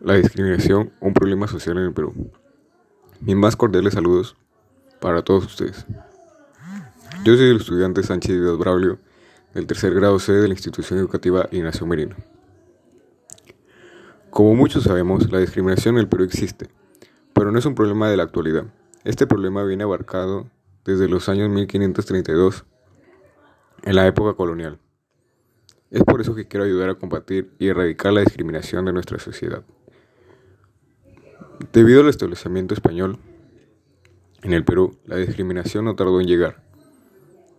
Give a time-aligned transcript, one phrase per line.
[0.00, 2.14] La discriminación, un problema social en el Perú.
[3.20, 4.36] Mis más cordiales saludos
[5.00, 5.86] para todos ustedes.
[7.24, 9.00] Yo soy el estudiante Sánchez Díaz Braulio,
[9.54, 12.14] del tercer grado C de la institución educativa Ignacio Merino.
[14.30, 16.68] Como muchos sabemos, la discriminación en el Perú existe,
[17.32, 18.66] pero no es un problema de la actualidad.
[19.02, 20.48] Este problema viene abarcado
[20.84, 22.64] desde los años 1532,
[23.82, 24.78] en la época colonial.
[25.90, 29.64] Es por eso que quiero ayudar a combatir y erradicar la discriminación de nuestra sociedad.
[31.72, 33.18] Debido al establecimiento español
[34.42, 36.62] en el Perú, la discriminación no tardó en llegar,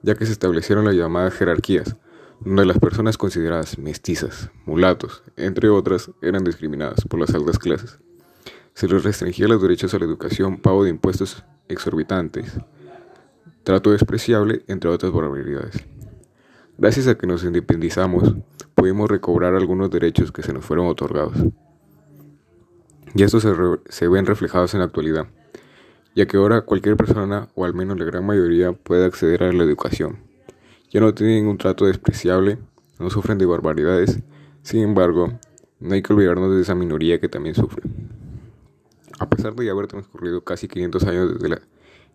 [0.03, 1.98] ya que se establecieron las llamadas jerarquías,
[2.39, 7.99] donde las personas consideradas mestizas, mulatos, entre otras, eran discriminadas por las altas clases.
[8.73, 12.58] Se les restringía los derechos a la educación, pago de impuestos exorbitantes,
[13.63, 15.75] trato despreciable, entre otras barbaridades.
[16.77, 18.34] Gracias a que nos independizamos,
[18.75, 21.36] pudimos recobrar algunos derechos que se nos fueron otorgados
[23.16, 23.45] y estos
[23.90, 25.28] se, ven reflejados en la actualidad,
[26.16, 29.64] ya que ahora cualquier persona, o al menos la gran mayoría, puede acceder a la
[29.64, 30.20] educación.
[30.92, 32.58] Ya no tienen un trato despreciable,
[33.00, 34.20] no sufren de barbaridades,
[34.61, 35.39] sin embargo,
[35.80, 37.83] no hay que olvidarnos de esa minoría que también sufre.
[39.20, 41.61] A pesar de ya haber transcurrido casi 500 años desde la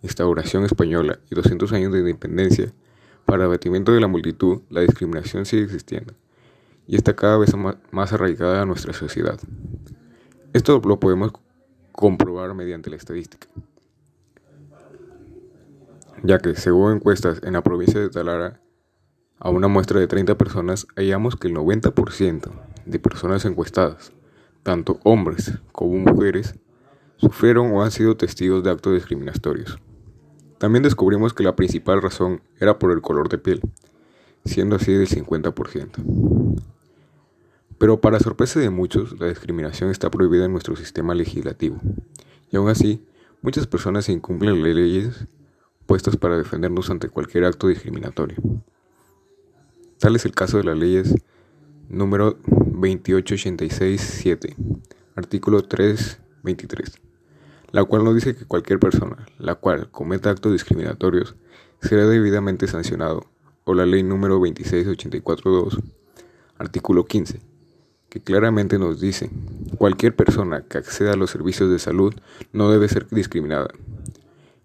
[0.03, 2.73] instauración española y 200 años de independencia,
[3.25, 6.15] para abatimiento de la multitud, la discriminación sigue existiendo
[6.87, 7.53] y está cada vez
[7.91, 9.41] más arraigada a nuestra sociedad.
[10.55, 11.33] Esto lo podemos
[11.91, 13.49] comprobar mediante la estadística,
[16.23, 18.61] ya que según encuestas en la provincia de Talara,
[19.41, 22.51] a una muestra de 30 personas hallamos que el 90%
[22.87, 24.13] de personas encuestadas,
[24.63, 26.55] tanto hombres como mujeres,
[27.17, 29.81] sufrieron o han sido testigos de actos discriminatorios.
[30.59, 33.61] También descubrimos que la principal razón era por el color de piel,
[34.45, 36.55] siendo así del 50%.
[37.79, 41.81] Pero para sorpresa de muchos, la discriminación está prohibida en nuestro sistema legislativo.
[42.51, 43.05] Y aún así,
[43.43, 45.27] muchas personas incumplen las leyes
[45.87, 48.37] puestas para defendernos ante cualquier acto discriminatorio.
[49.99, 51.15] Tal es el caso de las leyes
[51.89, 54.57] número 28867,
[55.17, 57.01] artículo 323,
[57.73, 61.35] la cual nos dice que cualquier persona la cual cometa actos discriminatorios
[61.81, 63.27] será debidamente sancionado,
[63.65, 65.79] o la ley número 26842,
[66.59, 67.54] artículo 15
[68.15, 69.29] que claramente nos dice,
[69.77, 72.15] cualquier persona que acceda a los servicios de salud
[72.53, 73.71] no debe ser discriminada.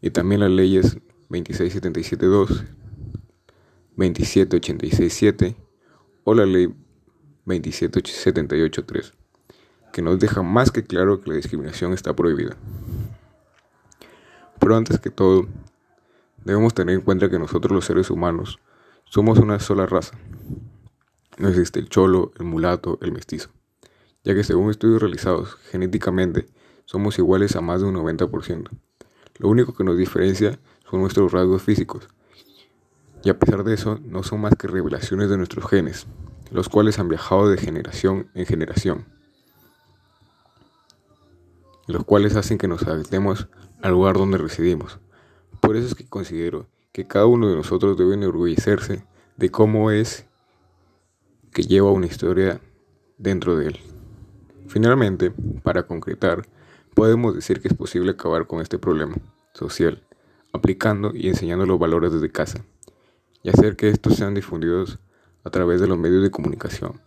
[0.04, 1.00] Y también las leyes
[1.30, 2.64] 26772,
[3.96, 5.56] 27867
[6.26, 6.68] o la ley
[7.46, 9.14] 27783,
[9.94, 12.56] que nos deja más que claro que la discriminación está prohibida.
[14.60, 15.48] Pero antes que todo,
[16.46, 18.60] debemos tener en cuenta que nosotros los seres humanos
[19.06, 20.20] somos una sola raza
[21.40, 23.50] no existe el cholo, el mulato, el mestizo,
[24.24, 26.48] ya que según estudios realizados genéticamente
[26.86, 28.70] somos iguales a más de un 90%.
[29.38, 32.10] Lo único que nos diferencia son nuestros rasgos físicos,
[33.24, 36.08] y a pesar de eso no son más que revelaciones de nuestros genes,
[36.52, 39.06] los cuales han viajado de generación en generación,
[41.88, 43.48] los cuales hacen que nos adaptemos
[43.82, 45.00] al lugar donde residimos.
[45.62, 49.06] Por eso es que considero que cada uno de nosotros debe enorgullecerse
[49.38, 50.29] de cómo es
[51.52, 52.62] que lleva una historia
[53.18, 53.80] dentro de él.
[54.68, 55.32] Finalmente,
[55.64, 56.48] para concretar,
[56.94, 59.16] podemos decir que es posible acabar con este problema
[59.54, 60.04] social,
[60.54, 62.64] aplicando y enseñando los valores desde casa,
[63.44, 65.00] y hacer que estos sean difundidos
[65.44, 67.02] a través de los medios de comunicación,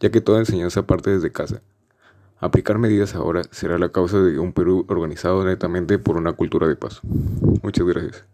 [0.00, 1.62] ya que toda enseñanza parte desde casa.
[2.38, 6.74] Aplicar medidas ahora será la causa de un Perú organizado netamente por una cultura de
[6.74, 7.00] paz.
[7.62, 8.31] Muchas gracias.